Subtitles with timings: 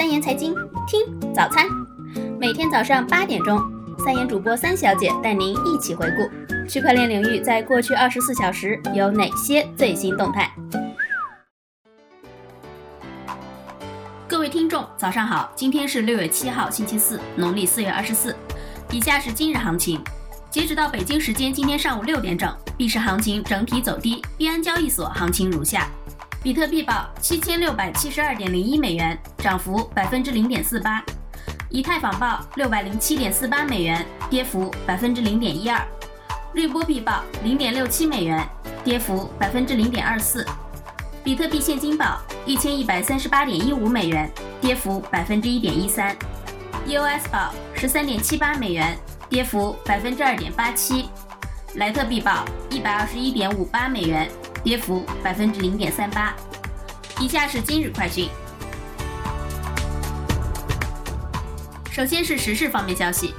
[0.00, 0.54] 三言财经，
[0.86, 1.66] 听早餐。
[2.38, 3.60] 每天早上八点钟，
[3.98, 10.50] 三言主播三小姐带您一起回顾区块链领域在过去二十四小时有哪些最新动态。
[14.26, 18.34] 各位听众，早上好，今天是六月七号，星期四，农历四月二十四。
[18.90, 20.02] 以下是今日行情。
[20.48, 25.90] 截止到北京时间今天上午六点整，币市行情整体走低，币安交易所行情如下。
[26.42, 31.02] 比特币报七千六百七十二点零一美元，涨幅百分之零点四八；
[31.68, 35.82] 以太坊报六百零七点四八美元，跌幅百分之零点一二；
[36.54, 38.42] 瑞波币报零点六七美元，
[38.82, 40.42] 跌幅百分之零点二四；
[41.22, 44.30] 比特币现金报一千一百三十八点一五美元，
[44.62, 46.16] 跌幅百分之一点一三
[46.86, 48.96] ；EOS 报十三点七八美元，
[49.28, 51.04] 跌幅百分之二点八七；
[51.74, 54.26] 莱特币报一百二十一点五八美元。
[54.62, 56.34] 跌幅百分之零点三八。
[57.20, 58.28] 以下是今日快讯。
[61.90, 63.34] 首先是时事方面消息，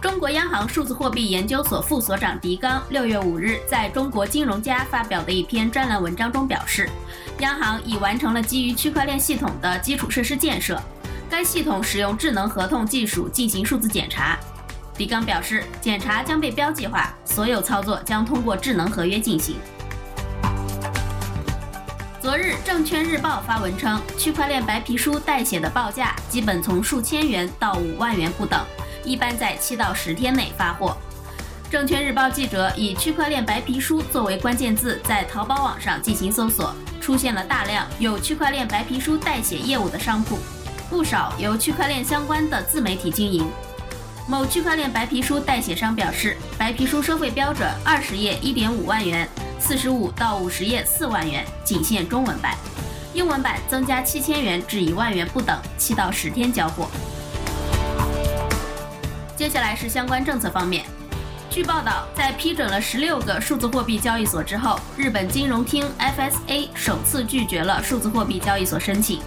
[0.00, 6.88] 中国央行数字货币研究所副所长狄刚六月五日在中国金融家发表的一篇专栏文章中表示，
[7.38, 10.80] 央行已完成了基于区块链系统的基础设施建设，
[11.30, 14.38] 该系统使用智能合同技术进行数字检查。
[14.96, 19.56] 狄刚表示，检查将被标记化，所有操作将通过智能合约进行。
[22.24, 28.64] 昨日，证券日报发文称，区块链白皮书代写的报价基本从数千元到五万元不等，
[29.04, 30.96] 一般在七到十天内发货。
[31.70, 40.38] 证券日报记者以“区块链白皮书”作为关键字，在淘宝网上进行搜索，出现了大量有区块链白皮书代写业务的商铺，
[40.88, 43.46] 不少由区块链相关的自媒体经营。
[44.26, 49.28] 某区块链白皮书代写商表示，白皮书收费标准二十页一点五万元。
[49.66, 52.54] 四十五到五十页四万元，仅限中文版，
[53.14, 56.86] 英文版增加七千元至一万元不等，七到十天交货。
[59.34, 60.84] 接下来是相关政策方面。
[61.48, 69.22] 据报道，在批准了十六个数字货币交易所之后，日本金融厅 FSA 首次拒绝了数字货币交易所申请。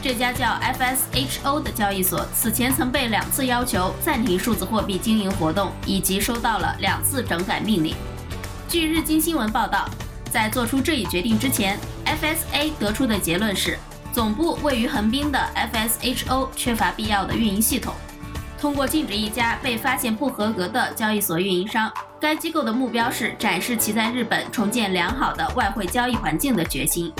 [0.00, 7.96] 这家叫 FSHO 的交易所此前曾被两次要求暂停数字货币经营活动，以及收到了两次整改命令。
[8.74, 9.88] 据日经新闻报道，
[10.32, 13.78] 在做出这一决定之前，FSA 得出的结论是，
[14.12, 15.38] 总部位于横滨的
[15.72, 17.94] FSHO 缺乏必要的运营系统。
[18.58, 21.88] 通过禁止一家被发现不合格的交易所运营商，
[22.20, 27.12] 该机构的目标是展示其在日本重建良好的外汇交易环境的决心。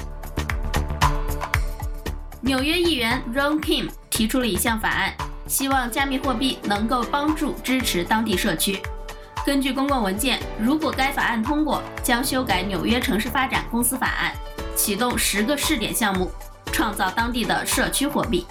[2.40, 5.14] 纽约议员 Ron Kim 提出了一项法案，
[5.46, 8.82] 希望加密货币能够帮助支持当地社区。
[9.44, 14.32] 根据公共文件，如果该法案通过，将修改纽约城市发展公司法案，
[14.74, 16.32] 启动十个试点项目，
[16.72, 18.46] 创造当地的社区货币。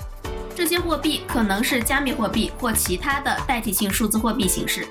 [0.56, 4.88] 这些货币可能是加密货币或其他的代替性数字货币形式。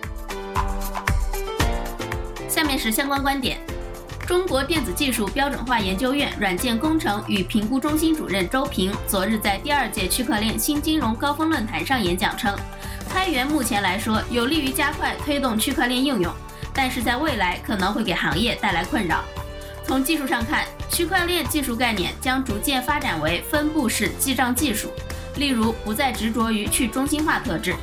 [2.49, 3.61] 下面是相关观点：
[4.27, 12.53] 中国电子技术标准化研究院软件工程与评估中心主任周平昨日在第二届区块链新金融高峰论坛上演讲称。
[13.13, 16.33] 开源目前来说有利于加快推动区块链应用，
[16.73, 19.23] 但是在未来可能会给行业带来困扰。
[19.87, 24.91] 从技术上看，区块链技术概念将逐渐发展为分布式记账技术，
[25.37, 27.77] 例如不再执着于去中心化特质。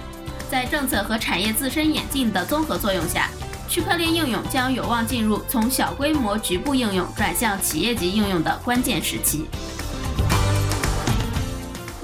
[0.49, 3.29] 在政策和产业自身演进的综合作用下，
[3.69, 9.45] 区块链应用将有望进入从小规模局部应用转向企业级应用的关键时期。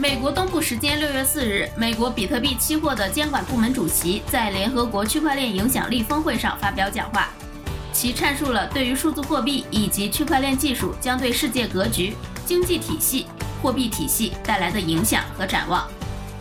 [0.07, 7.29] 美国东部时间六月四日，美国比特币期货的监管部门主席在联合国区块链影响力峰会上发表讲话，
[7.91, 13.25] 其阐述了对于数字货币以及区块链技术将对世界格局、经济体系、
[13.63, 15.87] 货币体系带来的影响和展望。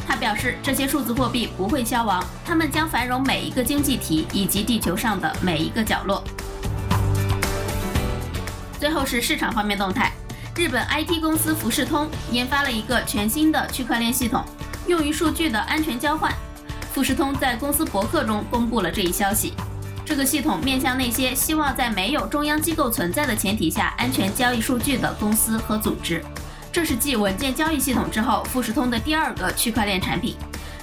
[0.06, 6.22] 他表示，这些数字货币不会消亡，它们将繁荣每一个经济体以及地球上的每一个角落。
[8.78, 10.12] 最后是市场方面动态。
[10.56, 14.44] 日本 IT 公司富士通研发了一个全新的区块链系统，
[14.86, 16.32] 用于数据的安全交换。
[16.92, 19.52] 富士通在公司博客中公布了这一消息。
[20.04, 26.24] 这个系统面向那些希望在没有中央机构存在的前提下安全交易数据的公司和组织。
[26.70, 30.36] 这是继稳健交易系统之后，富士通的第二个区块链产品。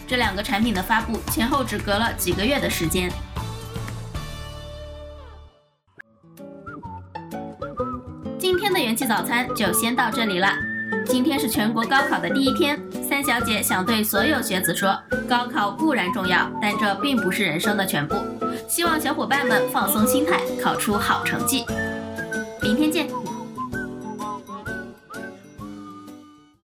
[0.05, 3.09] 这两个产品的发布前后只隔了几个月的时间。
[8.73, 10.49] 的元气早餐就先到这里了。
[11.05, 14.97] 今天是全国高考的第一天，三小姐想对所有学子说：
[15.27, 18.15] 高考固然重要，但这并不是人生的全部。
[18.67, 21.65] 希望小伙伴们放松心态，考出好成绩。
[22.61, 23.20] 明天见。